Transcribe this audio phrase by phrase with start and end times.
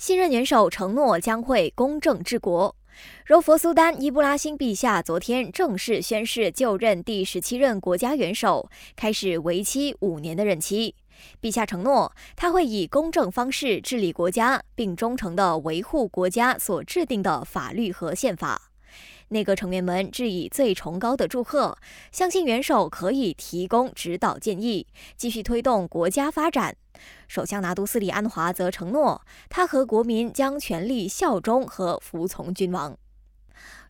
[0.00, 2.74] 新任元首承诺将会公正治国。
[3.26, 10.94] 柔佛苏丹伊布拉辛陛下昨天正式宣誓就任第十七任国家元首，开始为期五年的任期。
[11.42, 18.69] 陛下承诺，他会以公正方式治理国家，并忠诚地维护国家所制定的法律和宪法。
[19.30, 21.78] 内阁成员们致以最崇高的祝贺，
[22.10, 26.76] 相信元首可以提供指导建议，继续推动国家发展。
[27.28, 32.96] 首相拿督斯里安华则承诺，他和国民将全力效忠和服从君王。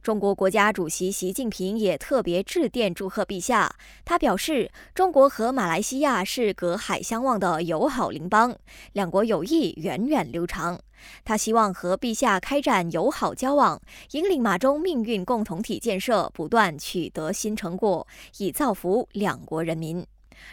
[0.02, 3.70] 中国国家主席习近平也特别致电祝贺陛下。
[4.02, 8.56] 他表示，中国和马来西亚是隔海相望的友好邻邦，
[8.92, 10.80] 两国友谊源远流长。
[11.22, 13.78] 他希望和陛下开展友好交往，
[14.12, 18.06] 引领马中命运共同体建设不断取得新成果，
[18.38, 20.06] 以造福两国人民。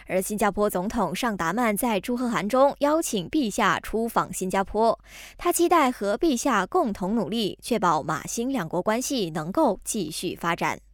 [0.07, 4.97] 而新加坡总统尚达曼在祝贺函中邀请陛下出访新加坡，
[5.37, 10.86] 他期待和陛下共同努力，确保马新两国关系能够继续发展。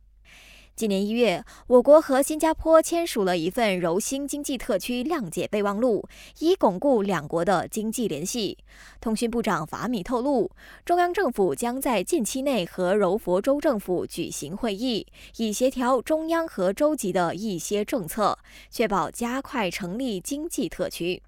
[0.76, 6.04] 今年一月，我国和新加坡签署了一份柔新经济特区谅解备忘录，
[6.40, 8.58] 以巩固两国的经济联系。
[9.00, 10.50] 通讯部长法米透露，
[10.84, 15.06] 中央政府将在近期内和柔佛州政府举行会议，
[15.38, 18.40] 以协调中央和州级的一些政策，
[18.72, 21.22] 确保加快成立经济特区。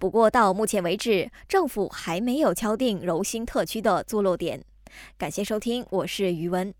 [0.00, 4.64] 不过，到目前为止，政府还没有敲定柔新特区的坐落点。
[5.16, 6.74] 感谢收听，我是余文。